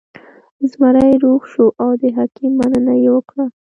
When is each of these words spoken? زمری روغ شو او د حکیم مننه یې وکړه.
زمری 0.71 1.13
روغ 1.23 1.41
شو 1.51 1.65
او 1.83 1.89
د 2.01 2.03
حکیم 2.17 2.51
مننه 2.59 2.93
یې 3.03 3.09
وکړه. 3.13 3.45